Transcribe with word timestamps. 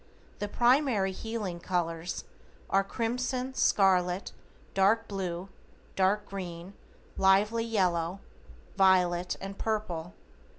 The 0.39 0.47
primary 0.47 1.11
healing 1.11 1.59
colors 1.59 2.23
are: 2.71 2.83
Crimson, 2.83 3.53
Scarlet, 3.53 4.31
Dark 4.73 5.07
Blue, 5.07 5.49
Dark 5.95 6.25
Green, 6.27 6.73
Lively 7.17 7.65
Yellow, 7.65 8.19
Violet, 8.75 9.37
and 9.39 9.59
Purple. 9.59 10.15